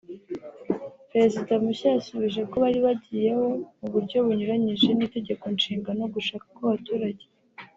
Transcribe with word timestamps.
Perezida 1.11 1.51
mushya 1.63 1.87
yasubije 1.95 2.41
ko 2.49 2.55
bari 2.63 2.79
bagiyeho 2.87 3.45
mu 3.79 3.87
buryo 3.93 4.17
bunyuranyije 4.25 4.89
n’itegekonshinga 4.93 5.89
no 5.99 6.05
gushaka 6.13 6.45
kw’abaturage 6.55 7.25